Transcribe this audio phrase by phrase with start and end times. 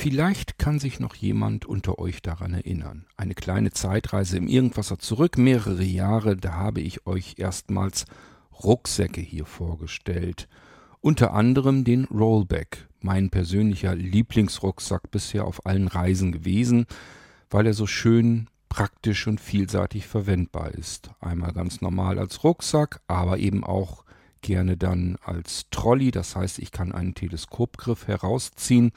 [0.00, 3.04] Vielleicht kann sich noch jemand unter euch daran erinnern.
[3.18, 8.06] Eine kleine Zeitreise im Irgendwasser zurück, mehrere Jahre, da habe ich euch erstmals
[8.64, 10.48] Rucksäcke hier vorgestellt.
[11.02, 16.86] Unter anderem den Rollback, mein persönlicher Lieblingsrucksack bisher auf allen Reisen gewesen,
[17.50, 21.10] weil er so schön praktisch und vielseitig verwendbar ist.
[21.20, 24.06] Einmal ganz normal als Rucksack, aber eben auch
[24.40, 28.92] gerne dann als Trolley, das heißt, ich kann einen Teleskopgriff herausziehen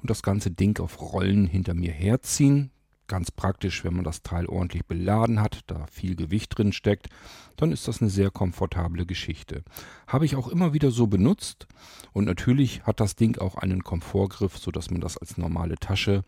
[0.00, 2.70] und das ganze Ding auf Rollen hinter mir herziehen.
[3.06, 7.08] Ganz praktisch, wenn man das Teil ordentlich beladen hat, da viel Gewicht drin steckt,
[7.56, 9.64] dann ist das eine sehr komfortable Geschichte.
[10.06, 11.66] Habe ich auch immer wieder so benutzt
[12.12, 16.22] und natürlich hat das Ding auch einen Komfortgriff, sodass man das als normale Tasche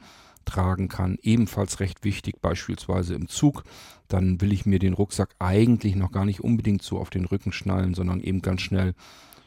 [0.47, 1.19] tragen kann.
[1.23, 3.65] Ebenfalls recht wichtig, beispielsweise im Zug.
[4.09, 7.53] Dann will ich mir den Rucksack eigentlich noch gar nicht unbedingt so auf den Rücken
[7.53, 8.95] schnallen, sondern eben ganz schnell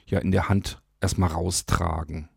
[0.05, 2.29] ja in der Hand erstmal raustragen.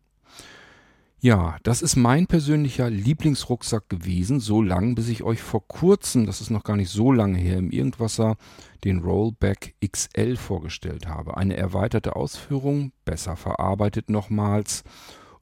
[1.19, 6.41] Ja, das ist mein persönlicher Lieblingsrucksack gewesen, so lang, bis ich euch vor kurzem, das
[6.41, 8.35] ist noch gar nicht so lange her, im Irgendwasser
[8.83, 11.35] den Rollback XL vorgestellt habe.
[11.35, 14.83] Eine erweiterte Ausführung, besser verarbeitet nochmals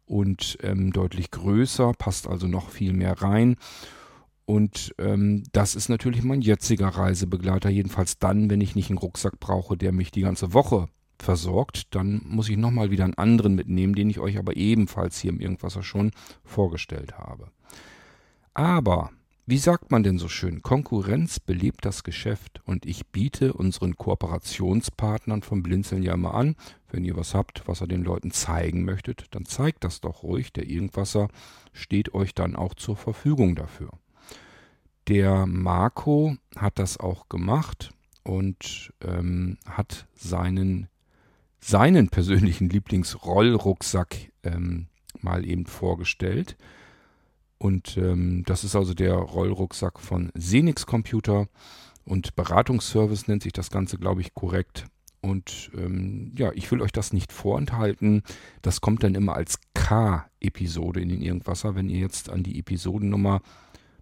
[0.05, 3.57] und ähm, deutlich größer, passt also noch viel mehr rein.
[4.45, 9.41] Und ähm, das ist natürlich mein jetziger Reisebegleiter, jedenfalls dann, wenn ich nicht einen Rucksack
[9.41, 10.87] brauche, der mich die ganze Woche
[11.25, 15.31] versorgt, dann muss ich nochmal wieder einen anderen mitnehmen, den ich euch aber ebenfalls hier
[15.31, 16.11] im Irgendwasser schon
[16.43, 17.49] vorgestellt habe.
[18.53, 19.09] Aber,
[19.47, 25.41] wie sagt man denn so schön, Konkurrenz belebt das Geschäft und ich biete unseren Kooperationspartnern
[25.41, 26.55] vom Blinzeln ja immer an,
[26.91, 30.53] wenn ihr was habt, was ihr den Leuten zeigen möchtet, dann zeigt das doch ruhig,
[30.53, 31.27] der Irgendwasser
[31.73, 33.89] steht euch dann auch zur Verfügung dafür.
[35.07, 37.91] Der Marco hat das auch gemacht
[38.23, 40.87] und ähm, hat seinen
[41.65, 44.87] seinen persönlichen Lieblingsrollrucksack ähm,
[45.21, 46.57] mal eben vorgestellt.
[47.57, 51.47] Und ähm, das ist also der Rollrucksack von Senix Computer
[52.03, 54.85] und Beratungsservice nennt sich das Ganze, glaube ich, korrekt.
[55.21, 58.21] Und ähm, ja, ich will euch das nicht vorenthalten.
[58.61, 61.73] Das kommt dann immer als K-Episode in den Irgendwasser.
[61.73, 63.41] Wenn ihr jetzt an die Episodennummer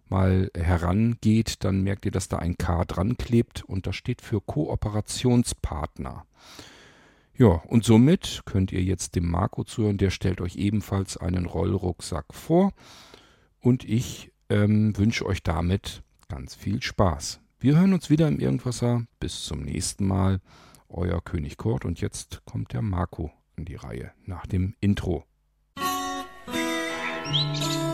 [0.09, 4.41] mal herangeht, dann merkt ihr, dass da ein K dran klebt und das steht für
[4.41, 6.25] Kooperationspartner.
[7.35, 9.97] Ja, und somit könnt ihr jetzt dem Marco zuhören.
[9.97, 12.73] Der stellt euch ebenfalls einen Rollrucksack vor.
[13.59, 17.39] Und ich ähm, wünsche euch damit ganz viel Spaß.
[17.59, 19.05] Wir hören uns wieder im Irgendwasser.
[19.19, 20.41] Bis zum nächsten Mal.
[20.89, 21.85] Euer König Kurt.
[21.85, 25.25] Und jetzt kommt der Marco an die Reihe nach dem Intro.
[27.25, 27.93] Musik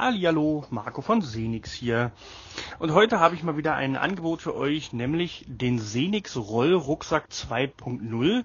[0.00, 2.10] Hallihallo, Marco von Senix hier.
[2.78, 8.44] Und heute habe ich mal wieder ein Angebot für euch, nämlich den Senix Rollrucksack 2.0.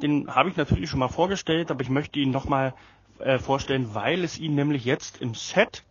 [0.00, 2.74] Den habe ich natürlich schon mal vorgestellt, aber ich möchte ihn nochmal
[3.18, 5.82] äh, vorstellen, weil es ihn nämlich jetzt im Set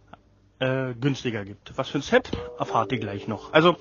[0.60, 1.78] äh, günstiger gibt.
[1.78, 3.52] Was für ein Set erfahrt ihr gleich noch.
[3.52, 3.76] Also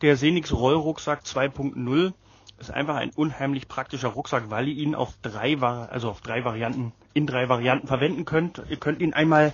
[0.00, 2.14] der Senix Rollrucksack 2.0
[2.58, 6.92] ist einfach ein unheimlich praktischer Rucksack, weil ihr ihn auf drei, also auf drei Varianten,
[7.12, 8.62] in drei Varianten verwenden könnt.
[8.70, 9.52] Ihr könnt ihn einmal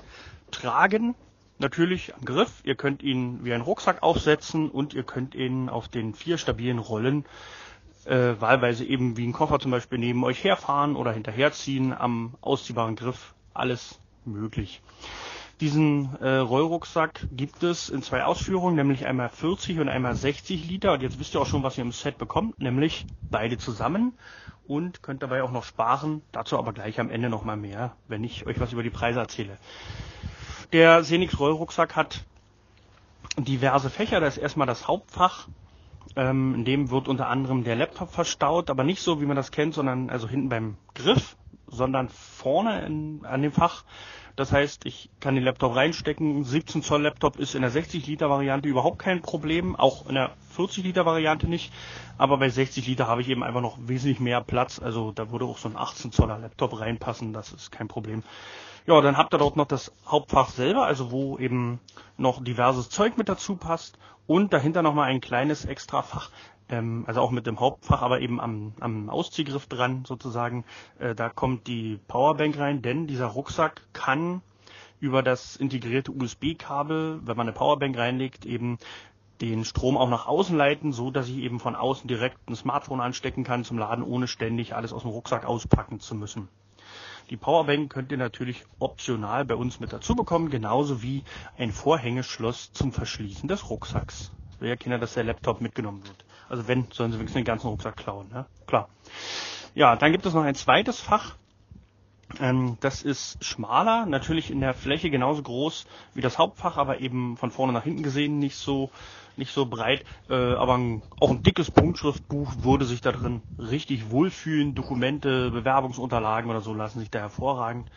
[0.54, 1.14] tragen,
[1.58, 2.62] natürlich am Griff.
[2.64, 6.78] Ihr könnt ihn wie ein Rucksack aufsetzen und ihr könnt ihn auf den vier stabilen
[6.78, 7.24] Rollen
[8.06, 12.96] äh, wahlweise eben wie ein Koffer zum Beispiel neben euch herfahren oder hinterherziehen am ausziehbaren
[12.96, 13.34] Griff.
[13.52, 14.82] Alles möglich.
[15.60, 20.92] Diesen äh, Rollrucksack gibt es in zwei Ausführungen, nämlich einmal 40 und einmal 60 Liter.
[20.92, 24.14] Und jetzt wisst ihr auch schon, was ihr im Set bekommt, nämlich beide zusammen
[24.66, 26.22] und könnt dabei auch noch sparen.
[26.32, 29.56] Dazu aber gleich am Ende nochmal mehr, wenn ich euch was über die Preise erzähle.
[30.74, 32.24] Der Senix Rollrucksack hat
[33.38, 34.18] diverse Fächer.
[34.18, 35.46] Da ist erstmal das Hauptfach.
[36.16, 39.52] Ähm, in dem wird unter anderem der Laptop verstaut, aber nicht so, wie man das
[39.52, 41.36] kennt, sondern also hinten beim Griff,
[41.68, 43.84] sondern vorne in, an dem Fach.
[44.34, 46.42] Das heißt, ich kann den Laptop reinstecken.
[46.42, 50.32] 17 Zoll Laptop ist in der 60 Liter Variante überhaupt kein Problem, auch in der
[50.56, 51.72] 40 Liter Variante nicht.
[52.18, 54.80] Aber bei 60 Liter habe ich eben einfach noch wesentlich mehr Platz.
[54.80, 57.32] Also da würde auch so ein 18 Zoller Laptop reinpassen.
[57.32, 58.24] Das ist kein Problem.
[58.86, 61.80] Ja, dann habt ihr dort noch das Hauptfach selber, also wo eben
[62.18, 66.30] noch diverses Zeug mit dazu passt und dahinter nochmal ein kleines Extrafach,
[66.68, 70.66] ähm, also auch mit dem Hauptfach, aber eben am, am Ausziehgriff dran sozusagen.
[70.98, 74.42] Äh, da kommt die Powerbank rein, denn dieser Rucksack kann
[75.00, 78.76] über das integrierte USB-Kabel, wenn man eine Powerbank reinlegt, eben
[79.40, 83.00] den Strom auch nach außen leiten, so dass ich eben von außen direkt ein Smartphone
[83.00, 86.48] anstecken kann zum Laden, ohne ständig alles aus dem Rucksack auspacken zu müssen.
[87.30, 91.24] Die Powerbank könnt ihr natürlich optional bei uns mit dazu bekommen, genauso wie
[91.56, 94.30] ein Vorhängeschloss zum Verschließen des Rucksacks.
[94.60, 96.24] Will ja Kinder, dass der Laptop mitgenommen wird.
[96.48, 98.46] Also wenn, sollen sie wenigstens den ganzen Rucksack klauen, ne?
[98.66, 98.88] Klar.
[99.74, 101.36] Ja, dann gibt es noch ein zweites Fach.
[102.40, 107.36] Ähm, das ist schmaler, natürlich in der Fläche genauso groß wie das Hauptfach, aber eben
[107.36, 108.90] von vorne nach hinten gesehen nicht so
[109.36, 114.10] nicht so breit, äh, aber ein, auch ein dickes Punktschriftbuch würde sich da drin richtig
[114.10, 114.74] wohlfühlen.
[114.74, 117.90] Dokumente, Bewerbungsunterlagen oder so lassen sich da hervorragend.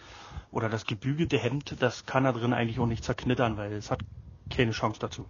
[0.52, 4.00] Oder das gebügelte Hemd, das kann da drin eigentlich auch nicht zerknittern, weil es hat
[4.50, 5.26] keine Chance dazu.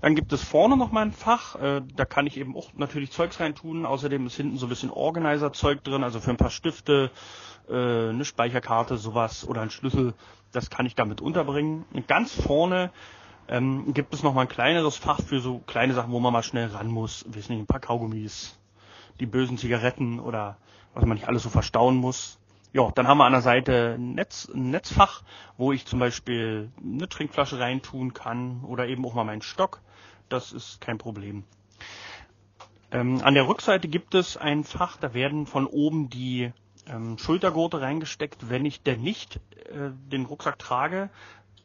[0.00, 3.10] Dann gibt es vorne noch mal ein Fach, äh, da kann ich eben auch natürlich
[3.10, 3.84] Zeugs reintun.
[3.84, 7.10] Außerdem ist hinten so ein bisschen Organizer-Zeug drin, also für ein paar Stifte,
[7.68, 10.14] äh, eine Speicherkarte, sowas oder ein Schlüssel,
[10.52, 11.84] das kann ich damit unterbringen.
[11.92, 12.90] Und ganz vorne
[13.48, 16.42] ähm, gibt es noch mal ein kleineres Fach für so kleine Sachen, wo man mal
[16.42, 17.24] schnell ran muss.
[17.28, 18.58] Wissen nicht, ein paar Kaugummis,
[19.20, 20.58] die bösen Zigaretten oder
[20.94, 22.38] was man nicht alles so verstauen muss.
[22.72, 25.22] Ja, dann haben wir an der Seite ein, Netz, ein Netzfach,
[25.56, 29.80] wo ich zum Beispiel eine Trinkflasche reintun kann oder eben auch mal meinen Stock.
[30.28, 31.44] Das ist kein Problem.
[32.90, 36.52] Ähm, an der Rückseite gibt es ein Fach, da werden von oben die
[36.86, 39.36] ähm, Schultergurte reingesteckt, wenn ich denn nicht
[39.66, 41.10] äh, den Rucksack trage.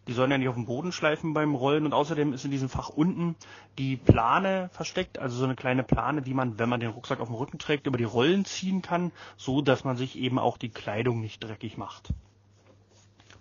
[0.07, 2.67] Die sollen ja nicht auf dem Boden schleifen beim Rollen und außerdem ist in diesem
[2.67, 3.35] Fach unten
[3.77, 7.29] die Plane versteckt, also so eine kleine Plane, die man, wenn man den Rucksack auf
[7.29, 10.69] dem Rücken trägt, über die Rollen ziehen kann, so dass man sich eben auch die
[10.69, 12.09] Kleidung nicht dreckig macht.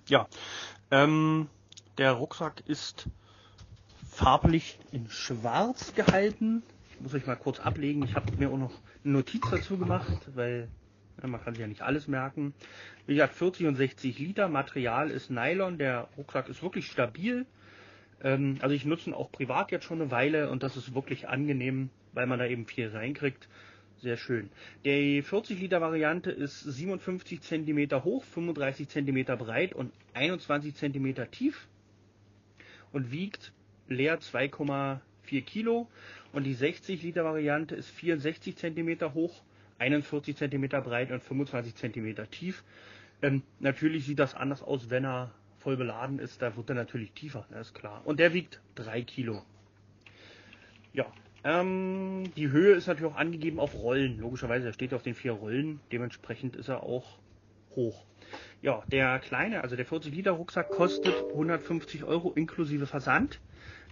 [0.07, 0.29] Ja,
[0.91, 1.49] ähm,
[1.99, 3.09] der Rucksack ist
[4.09, 6.63] farblich in schwarz gehalten.
[6.93, 8.05] Ich muss euch mal kurz ablegen.
[8.05, 8.73] Ich habe mir auch noch
[9.05, 10.69] eine Notiz dazu gemacht, weil
[11.23, 12.55] man kann sich ja nicht alles merken.
[13.07, 14.49] Wie gesagt, 40 und 60 Liter.
[14.49, 15.79] Material ist Nylon.
[15.79, 17.47] Der Rucksack ist wirklich stabil.
[18.23, 21.29] Ähm, also ich nutze ihn auch privat jetzt schon eine Weile und das ist wirklich
[21.29, 23.49] angenehm, weil man da eben viel reinkriegt.
[23.99, 24.51] Sehr schön.
[24.85, 31.69] Die 40 Liter Variante ist 57 cm hoch, 35 cm breit und 21 cm tief
[32.93, 33.53] und wiegt
[33.89, 35.89] leer 2,4 Kilo.
[36.33, 39.43] Und die 60 Liter Variante ist 64 cm hoch,
[39.83, 42.63] 41 cm breit und 25 cm tief.
[43.21, 46.41] Ähm, natürlich sieht das anders aus, wenn er voll beladen ist.
[46.41, 48.03] Da wird er natürlich tiefer, das ist klar.
[48.05, 49.43] Und der wiegt 3 Kilo.
[50.93, 51.07] Ja,
[51.45, 54.19] ähm, die Höhe ist natürlich auch angegeben auf Rollen.
[54.19, 55.81] Logischerweise, er steht auf den vier Rollen.
[55.91, 57.19] Dementsprechend ist er auch
[57.75, 58.05] hoch.
[58.61, 63.41] Ja, der kleine, also der 40 Liter Rucksack kostet 150 Euro inklusive Versand.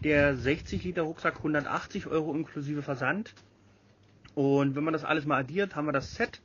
[0.04, 3.34] Der 60 Liter Rucksack 180 Euro inklusive Versand.
[4.34, 6.40] Und wenn man das alles mal addiert, haben wir das Set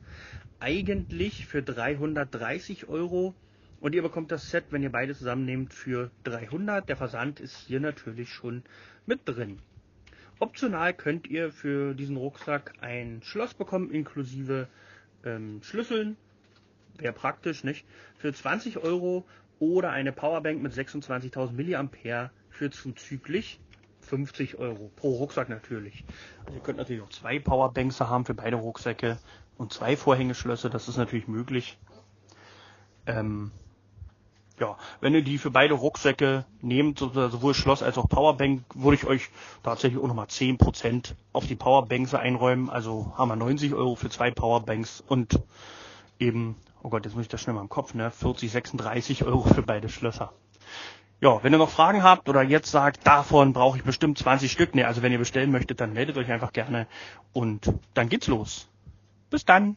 [0.60, 3.34] eigentlich für 330 Euro.
[3.80, 6.88] Und ihr bekommt das Set, wenn ihr beide zusammennehmt, für 300.
[6.88, 8.62] Der Versand ist hier natürlich schon
[9.04, 9.60] mit drin.
[10.38, 14.68] Optional könnt ihr für diesen Rucksack ein Schloss bekommen, inklusive
[15.24, 16.16] ähm, Schlüsseln.
[16.98, 17.86] Wäre praktisch, nicht?
[18.18, 19.24] Für 20 Euro
[19.58, 23.60] oder eine Powerbank mit 26.000 mAh für zuzüglich
[24.06, 24.90] 50 Euro.
[24.96, 26.04] Pro Rucksack natürlich.
[26.44, 29.18] Also ihr könnt natürlich auch zwei Powerbanks haben für beide Rucksäcke
[29.58, 31.78] und zwei Vorhängeschlösser, das ist natürlich möglich.
[33.06, 33.50] Ähm,
[34.58, 39.06] ja, wenn ihr die für beide Rucksäcke nehmt, sowohl Schloss als auch Powerbank, würde ich
[39.06, 39.28] euch
[39.62, 42.70] tatsächlich auch nochmal 10% auf die Powerbanks einräumen.
[42.70, 45.40] Also haben wir 90 Euro für zwei Powerbanks und
[46.18, 49.42] eben, oh Gott, jetzt muss ich das schnell mal im Kopf, ne, 40, 36 Euro
[49.42, 50.32] für beide Schlösser.
[51.20, 54.74] Ja, wenn ihr noch Fragen habt oder jetzt sagt, davon brauche ich bestimmt 20 Stück,
[54.74, 56.86] ne, also wenn ihr bestellen möchtet, dann meldet euch einfach gerne
[57.32, 58.68] und dann geht's los.
[59.30, 59.76] Bis dann.